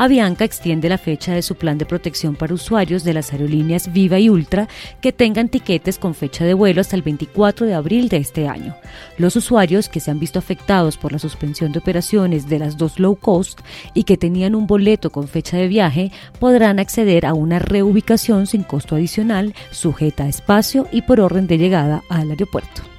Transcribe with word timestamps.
Avianca 0.00 0.44
extiende 0.44 0.88
la 0.88 0.96
fecha 0.96 1.34
de 1.34 1.42
su 1.42 1.56
plan 1.56 1.76
de 1.76 1.84
protección 1.84 2.36
para 2.36 2.54
usuarios 2.54 3.02
de 3.02 3.14
las 3.14 3.32
aerolíneas 3.32 3.92
Viva 3.92 4.20
y 4.20 4.28
Ultra 4.28 4.68
que 5.00 5.12
tengan 5.12 5.48
tiquetes 5.48 5.98
con 5.98 6.14
fecha 6.14 6.44
de 6.44 6.54
vuelo 6.54 6.80
hasta 6.80 6.94
el 6.94 7.02
24 7.02 7.66
de 7.66 7.74
abril 7.74 8.08
de 8.08 8.18
este 8.18 8.46
año. 8.46 8.76
Los 9.16 9.34
usuarios 9.34 9.88
que 9.88 9.98
se 9.98 10.12
han 10.12 10.20
visto 10.20 10.38
afectados 10.38 10.96
por 10.96 11.10
la 11.10 11.18
suspensión 11.18 11.72
de 11.72 11.80
operaciones 11.80 12.48
de 12.48 12.60
las 12.60 12.76
dos 12.76 13.00
low 13.00 13.16
cost 13.16 13.58
y 13.92 14.04
que 14.04 14.16
tenían 14.16 14.54
un 14.54 14.68
boleto 14.68 15.10
con 15.10 15.26
fecha 15.26 15.56
de 15.56 15.66
viaje 15.66 16.12
podrán 16.38 16.78
acceder 16.78 17.26
a 17.26 17.34
una 17.34 17.58
reubicación 17.58 18.46
sin 18.46 18.62
costo 18.62 18.94
adicional, 18.94 19.52
sujeta 19.72 20.22
a 20.22 20.28
espacio 20.28 20.86
y 20.92 21.02
por 21.02 21.18
orden 21.18 21.48
de 21.48 21.58
llegada 21.58 22.04
al 22.08 22.30
aeropuerto. 22.30 22.97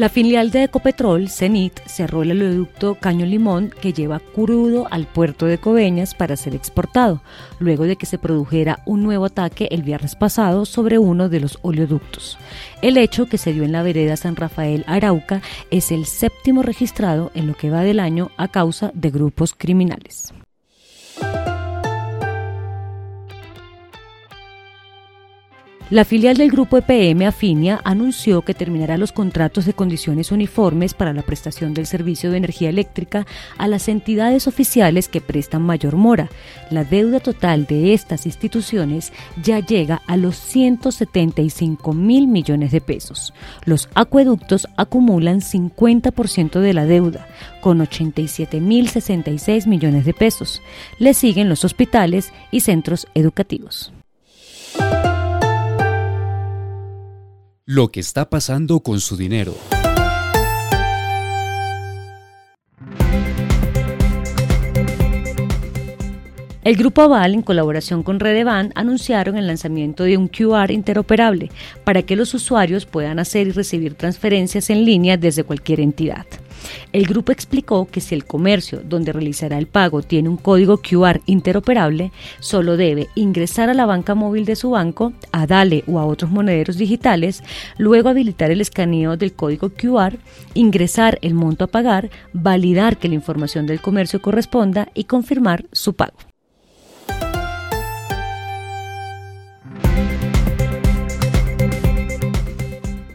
La 0.00 0.08
filial 0.08 0.50
de 0.50 0.62
Ecopetrol, 0.62 1.28
Cenit, 1.28 1.78
cerró 1.84 2.22
el 2.22 2.30
oleoducto 2.30 2.94
Caño 2.94 3.26
Limón 3.26 3.68
que 3.82 3.92
lleva 3.92 4.18
crudo 4.18 4.88
al 4.90 5.06
puerto 5.06 5.44
de 5.44 5.58
Coveñas 5.58 6.14
para 6.14 6.36
ser 6.36 6.54
exportado, 6.54 7.20
luego 7.58 7.84
de 7.84 7.96
que 7.96 8.06
se 8.06 8.16
produjera 8.16 8.78
un 8.86 9.02
nuevo 9.02 9.26
ataque 9.26 9.68
el 9.70 9.82
viernes 9.82 10.16
pasado 10.16 10.64
sobre 10.64 10.96
uno 10.96 11.28
de 11.28 11.40
los 11.40 11.58
oleoductos. 11.60 12.38
El 12.80 12.96
hecho 12.96 13.26
que 13.26 13.36
se 13.36 13.52
dio 13.52 13.62
en 13.62 13.72
la 13.72 13.82
vereda 13.82 14.16
San 14.16 14.36
Rafael 14.36 14.84
Arauca 14.86 15.42
es 15.70 15.92
el 15.92 16.06
séptimo 16.06 16.62
registrado 16.62 17.30
en 17.34 17.46
lo 17.46 17.52
que 17.52 17.68
va 17.68 17.82
del 17.82 18.00
año 18.00 18.30
a 18.38 18.48
causa 18.48 18.92
de 18.94 19.10
grupos 19.10 19.52
criminales. 19.52 20.32
La 25.90 26.04
filial 26.04 26.36
del 26.36 26.52
grupo 26.52 26.76
EPM 26.76 27.26
Afinia 27.26 27.80
anunció 27.82 28.42
que 28.42 28.54
terminará 28.54 28.96
los 28.96 29.10
contratos 29.10 29.66
de 29.66 29.72
condiciones 29.72 30.30
uniformes 30.30 30.94
para 30.94 31.12
la 31.12 31.22
prestación 31.22 31.74
del 31.74 31.86
servicio 31.86 32.30
de 32.30 32.36
energía 32.36 32.68
eléctrica 32.68 33.26
a 33.58 33.66
las 33.66 33.88
entidades 33.88 34.46
oficiales 34.46 35.08
que 35.08 35.20
prestan 35.20 35.62
mayor 35.62 35.96
mora. 35.96 36.30
La 36.70 36.84
deuda 36.84 37.18
total 37.18 37.66
de 37.66 37.92
estas 37.92 38.24
instituciones 38.24 39.12
ya 39.42 39.58
llega 39.58 40.00
a 40.06 40.16
los 40.16 40.36
175 40.36 41.92
mil 41.92 42.28
millones 42.28 42.70
de 42.70 42.80
pesos. 42.80 43.34
Los 43.64 43.88
acueductos 43.96 44.68
acumulan 44.76 45.40
50% 45.40 46.60
de 46.60 46.72
la 46.72 46.86
deuda, 46.86 47.26
con 47.60 47.80
87 47.80 48.60
mil 48.60 48.88
66 48.88 49.66
millones 49.66 50.04
de 50.04 50.14
pesos. 50.14 50.62
Le 51.00 51.14
siguen 51.14 51.48
los 51.48 51.64
hospitales 51.64 52.32
y 52.52 52.60
centros 52.60 53.08
educativos. 53.14 53.92
Lo 57.72 57.92
que 57.92 58.00
está 58.00 58.28
pasando 58.28 58.80
con 58.80 58.98
su 58.98 59.16
dinero. 59.16 59.54
El 66.64 66.74
Grupo 66.74 67.02
Aval, 67.02 67.34
en 67.34 67.42
colaboración 67.42 68.02
con 68.02 68.18
Redevan, 68.18 68.72
anunciaron 68.74 69.36
el 69.36 69.46
lanzamiento 69.46 70.02
de 70.02 70.16
un 70.16 70.26
QR 70.26 70.72
interoperable 70.72 71.52
para 71.84 72.02
que 72.02 72.16
los 72.16 72.34
usuarios 72.34 72.86
puedan 72.86 73.20
hacer 73.20 73.46
y 73.46 73.52
recibir 73.52 73.94
transferencias 73.94 74.68
en 74.70 74.84
línea 74.84 75.16
desde 75.16 75.44
cualquier 75.44 75.78
entidad. 75.78 76.26
El 76.92 77.06
grupo 77.06 77.32
explicó 77.32 77.86
que 77.86 78.00
si 78.00 78.14
el 78.14 78.24
comercio 78.24 78.80
donde 78.84 79.12
realizará 79.12 79.58
el 79.58 79.66
pago 79.66 80.02
tiene 80.02 80.28
un 80.28 80.36
código 80.36 80.78
QR 80.78 81.20
interoperable, 81.26 82.12
solo 82.40 82.76
debe 82.76 83.08
ingresar 83.14 83.70
a 83.70 83.74
la 83.74 83.86
banca 83.86 84.14
móvil 84.14 84.44
de 84.44 84.56
su 84.56 84.70
banco, 84.70 85.12
a 85.32 85.46
Dale 85.46 85.84
o 85.86 85.98
a 85.98 86.06
otros 86.06 86.30
monederos 86.30 86.76
digitales, 86.76 87.42
luego 87.78 88.08
habilitar 88.08 88.50
el 88.50 88.60
escaneo 88.60 89.16
del 89.16 89.32
código 89.32 89.70
QR, 89.70 90.18
ingresar 90.54 91.18
el 91.22 91.34
monto 91.34 91.64
a 91.64 91.68
pagar, 91.68 92.10
validar 92.32 92.96
que 92.96 93.08
la 93.08 93.14
información 93.14 93.66
del 93.66 93.80
comercio 93.80 94.20
corresponda 94.20 94.88
y 94.94 95.04
confirmar 95.04 95.64
su 95.72 95.94
pago. 95.94 96.16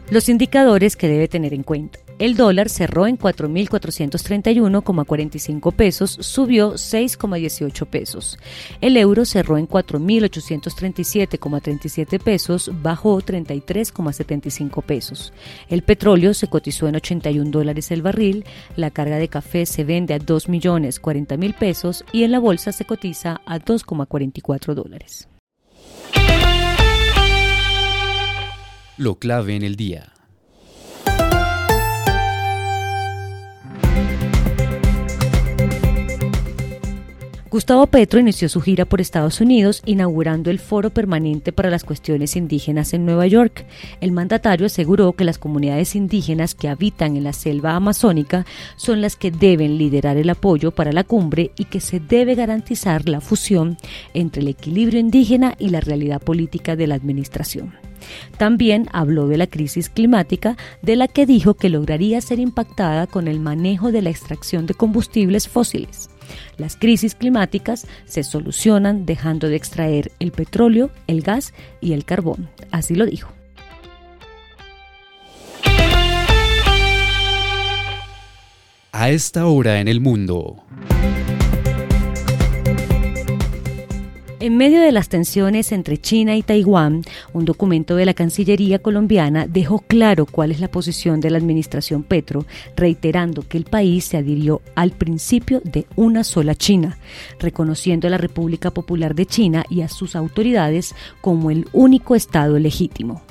Los 0.08 0.28
indicadores 0.28 0.96
que 0.96 1.08
debe 1.08 1.26
tener 1.26 1.52
en 1.52 1.64
cuenta. 1.64 2.05
El 2.18 2.34
dólar 2.34 2.70
cerró 2.70 3.06
en 3.06 3.18
4.431,45 3.18 5.74
pesos, 5.74 6.16
subió 6.20 6.72
6,18 6.72 7.86
pesos. 7.86 8.38
El 8.80 8.96
euro 8.96 9.26
cerró 9.26 9.58
en 9.58 9.68
4.837,37 9.68 12.18
pesos, 12.18 12.70
bajó 12.82 13.20
33,75 13.20 14.82
pesos. 14.82 15.34
El 15.68 15.82
petróleo 15.82 16.32
se 16.32 16.46
cotizó 16.46 16.88
en 16.88 16.96
81 16.96 17.50
dólares 17.50 17.90
el 17.90 18.00
barril, 18.00 18.46
la 18.76 18.90
carga 18.90 19.18
de 19.18 19.28
café 19.28 19.66
se 19.66 19.84
vende 19.84 20.14
a 20.14 20.18
2.040.000 20.18 21.58
pesos 21.58 22.02
y 22.12 22.22
en 22.22 22.32
la 22.32 22.38
bolsa 22.38 22.72
se 22.72 22.86
cotiza 22.86 23.42
a 23.44 23.58
2,44 23.58 24.72
dólares. 24.72 25.28
Lo 28.96 29.18
clave 29.18 29.54
en 29.54 29.62
el 29.62 29.76
día. 29.76 30.15
Gustavo 37.48 37.86
Petro 37.86 38.18
inició 38.18 38.48
su 38.48 38.60
gira 38.60 38.86
por 38.86 39.00
Estados 39.00 39.40
Unidos 39.40 39.80
inaugurando 39.86 40.50
el 40.50 40.58
Foro 40.58 40.90
Permanente 40.90 41.52
para 41.52 41.70
las 41.70 41.84
Cuestiones 41.84 42.34
Indígenas 42.34 42.92
en 42.92 43.06
Nueva 43.06 43.28
York. 43.28 43.64
El 44.00 44.10
mandatario 44.10 44.66
aseguró 44.66 45.12
que 45.12 45.24
las 45.24 45.38
comunidades 45.38 45.94
indígenas 45.94 46.56
que 46.56 46.68
habitan 46.68 47.16
en 47.16 47.22
la 47.22 47.32
selva 47.32 47.76
amazónica 47.76 48.44
son 48.74 49.00
las 49.00 49.14
que 49.14 49.30
deben 49.30 49.78
liderar 49.78 50.16
el 50.16 50.28
apoyo 50.28 50.72
para 50.72 50.92
la 50.92 51.04
cumbre 51.04 51.52
y 51.56 51.66
que 51.66 51.78
se 51.78 52.00
debe 52.00 52.34
garantizar 52.34 53.08
la 53.08 53.20
fusión 53.20 53.76
entre 54.12 54.42
el 54.42 54.48
equilibrio 54.48 54.98
indígena 54.98 55.54
y 55.56 55.68
la 55.68 55.80
realidad 55.80 56.20
política 56.20 56.74
de 56.74 56.88
la 56.88 56.96
administración. 56.96 57.74
También 58.38 58.88
habló 58.92 59.28
de 59.28 59.36
la 59.36 59.46
crisis 59.46 59.88
climática, 59.88 60.56
de 60.82 60.96
la 60.96 61.06
que 61.06 61.26
dijo 61.26 61.54
que 61.54 61.70
lograría 61.70 62.20
ser 62.20 62.40
impactada 62.40 63.06
con 63.06 63.28
el 63.28 63.38
manejo 63.38 63.92
de 63.92 64.02
la 64.02 64.10
extracción 64.10 64.66
de 64.66 64.74
combustibles 64.74 65.48
fósiles. 65.48 66.10
Las 66.56 66.76
crisis 66.76 67.14
climáticas 67.14 67.86
se 68.04 68.22
solucionan 68.22 69.06
dejando 69.06 69.48
de 69.48 69.56
extraer 69.56 70.12
el 70.18 70.32
petróleo, 70.32 70.90
el 71.06 71.22
gas 71.22 71.54
y 71.80 71.92
el 71.92 72.04
carbón. 72.04 72.48
Así 72.70 72.94
lo 72.94 73.06
dijo. 73.06 73.32
A 78.92 79.10
esta 79.10 79.46
hora 79.46 79.80
en 79.80 79.88
el 79.88 80.00
mundo. 80.00 80.64
En 84.46 84.56
medio 84.56 84.80
de 84.80 84.92
las 84.92 85.08
tensiones 85.08 85.72
entre 85.72 85.98
China 85.98 86.36
y 86.36 86.42
Taiwán, 86.44 87.02
un 87.32 87.44
documento 87.44 87.96
de 87.96 88.06
la 88.06 88.14
Cancillería 88.14 88.78
colombiana 88.78 89.48
dejó 89.48 89.80
claro 89.80 90.24
cuál 90.24 90.52
es 90.52 90.60
la 90.60 90.70
posición 90.70 91.20
de 91.20 91.30
la 91.30 91.38
administración 91.38 92.04
Petro, 92.04 92.46
reiterando 92.76 93.42
que 93.42 93.58
el 93.58 93.64
país 93.64 94.04
se 94.04 94.18
adhirió 94.18 94.62
al 94.76 94.92
principio 94.92 95.60
de 95.64 95.86
una 95.96 96.22
sola 96.22 96.54
China, 96.54 96.96
reconociendo 97.40 98.06
a 98.06 98.10
la 98.12 98.18
República 98.18 98.70
Popular 98.70 99.16
de 99.16 99.26
China 99.26 99.64
y 99.68 99.80
a 99.80 99.88
sus 99.88 100.14
autoridades 100.14 100.94
como 101.20 101.50
el 101.50 101.66
único 101.72 102.14
Estado 102.14 102.56
legítimo. 102.60 103.22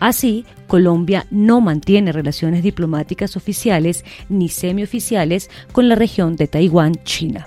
Así, 0.00 0.44
Colombia 0.66 1.28
no 1.30 1.60
mantiene 1.60 2.10
relaciones 2.10 2.64
diplomáticas 2.64 3.36
oficiales 3.36 4.04
ni 4.28 4.48
semioficiales 4.48 5.50
con 5.70 5.88
la 5.88 5.94
región 5.94 6.34
de 6.34 6.48
Taiwán, 6.48 6.96
China. 7.04 7.46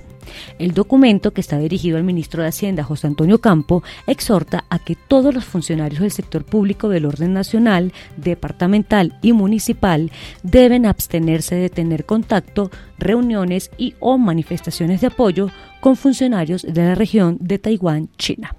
El 0.60 0.74
documento, 0.74 1.32
que 1.32 1.42
está 1.42 1.58
dirigido 1.58 1.98
al 1.98 2.04
ministro 2.04 2.42
de 2.42 2.50
Hacienda, 2.50 2.84
José 2.84 3.08
Antonio 3.08 3.40
Campo, 3.40 3.84
exhorta 4.06 4.66
a 4.70 4.80
que 4.80 4.96
todos 4.96 5.34
los 5.34 5.46
funcionarios 5.46 6.02
del 6.02 6.12
sector 6.12 6.44
público 6.44 6.90
del 6.90 7.06
orden 7.06 7.34
nacional, 7.34 7.94
departamental 8.18 9.18
y 9.22 9.34
municipal 9.34 10.12
deben 10.44 10.86
abstenerse 10.86 11.56
de 11.56 11.70
tener 11.70 12.06
contacto, 12.06 12.72
reuniones 12.98 13.72
y 13.78 13.96
o 14.00 14.18
manifestaciones 14.18 15.02
de 15.02 15.08
apoyo 15.08 15.50
con 15.80 15.96
funcionarios 15.96 16.64
de 16.64 16.84
la 16.84 16.96
región 16.96 17.38
de 17.40 17.60
Taiwán, 17.60 18.10
China. 18.18 18.56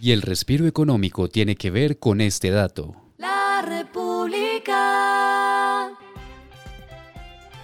Y 0.00 0.10
el 0.10 0.22
respiro 0.22 0.66
económico 0.66 1.28
tiene 1.28 1.54
que 1.54 1.70
ver 1.70 2.00
con 2.00 2.20
este 2.20 2.50
dato. 2.50 3.01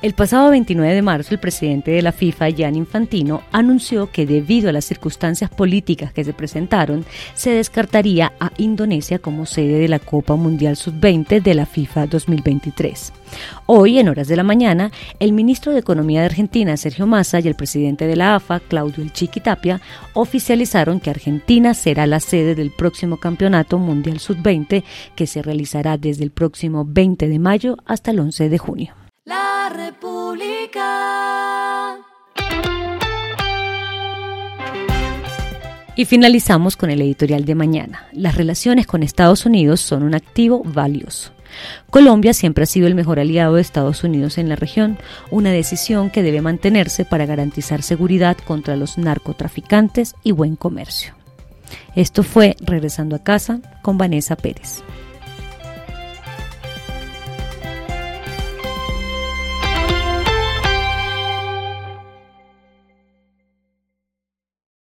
El 0.01 0.15
pasado 0.15 0.51
29 0.51 0.95
de 0.95 1.03
marzo, 1.03 1.35
el 1.35 1.41
presidente 1.41 1.91
de 1.91 2.03
la 2.03 2.13
FIFA, 2.13 2.51
Gianni 2.51 2.79
Infantino, 2.79 3.43
anunció 3.51 4.13
que 4.13 4.27
debido 4.27 4.69
a 4.69 4.73
las 4.73 4.85
circunstancias 4.85 5.51
políticas 5.51 6.13
que 6.13 6.23
se 6.23 6.33
presentaron, 6.33 7.05
se 7.35 7.51
descartaría 7.51 8.33
a 8.39 8.53
Indonesia 8.59 9.19
como 9.19 9.45
sede 9.45 9.81
de 9.81 9.89
la 9.89 9.99
Copa 9.99 10.37
Mundial 10.37 10.77
Sub-20 10.77 11.43
de 11.43 11.55
la 11.55 11.67
FIFA 11.67 12.07
2023. 12.07 13.13
Hoy, 13.67 13.99
en 13.99 14.09
horas 14.09 14.29
de 14.29 14.37
la 14.37 14.45
mañana, 14.45 14.93
el 15.19 15.33
ministro 15.33 15.73
de 15.73 15.81
Economía 15.81 16.21
de 16.21 16.27
Argentina, 16.27 16.77
Sergio 16.77 17.09
Massa, 17.09 17.41
y 17.41 17.49
el 17.49 17.57
presidente 17.57 18.07
de 18.07 18.15
la 18.15 18.37
AFA, 18.37 18.61
Claudio 18.61 19.03
El 19.03 19.13
Chiquitapia, 19.13 19.81
oficializaron 20.13 21.01
que 21.01 21.11
Argentina 21.11 21.75
será 21.75 22.07
la 22.07 22.21
sede 22.21 22.55
del 22.55 22.71
próximo 22.71 23.17
Campeonato 23.17 23.79
Mundial 23.79 24.21
Sub-20 24.21 24.85
que 25.17 25.27
se 25.27 25.43
realizará 25.43 25.99
desde 25.99 26.23
el 26.23 26.31
próximo 26.31 26.85
20 26.87 27.27
de 27.27 27.39
mayo 27.41 27.77
hasta 27.85 28.13
el 28.13 28.21
11 28.21 28.49
de 28.49 28.59
junio. 28.59 28.98
República. 29.69 30.89
Y 35.97 36.05
finalizamos 36.05 36.77
con 36.77 36.91
el 36.91 37.03
editorial 37.03 37.45
de 37.45 37.55
mañana. 37.55 38.07
Las 38.13 38.37
relaciones 38.37 38.87
con 38.87 39.03
Estados 39.03 39.47
Unidos 39.47 39.81
son 39.81 40.05
un 40.05 40.15
activo 40.15 40.63
valioso. 40.65 41.33
Colombia 41.91 42.35
siempre 42.35 42.65
ha 42.65 42.67
sido 42.67 42.87
el 42.87 42.95
mejor 42.95 43.19
aliado 43.19 43.55
de 43.57 43.63
Estados 43.63 44.05
Unidos 44.05 44.39
en 44.39 44.49
la 44.49 44.57
región, 44.57 44.99
una 45.31 45.51
decisión 45.51 46.11
que 46.11 46.23
debe 46.23 46.41
mantenerse 46.41 47.05
para 47.05 47.27
garantizar 47.27 47.83
seguridad 47.83 48.37
contra 48.37 48.77
los 48.77 48.97
narcotraficantes 48.99 50.15
y 50.23 50.33
buen 50.33 50.57
comercio. 50.57 51.15
Esto 51.97 52.23
fue 52.23 52.57
Regresando 52.61 53.17
a 53.17 53.23
casa 53.25 53.61
con 53.83 53.99
Vanessa 53.99 54.37
Pérez. 54.37 54.83